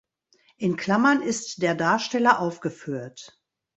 [0.57, 3.39] In Klammern ist der Darsteller aufgeführt.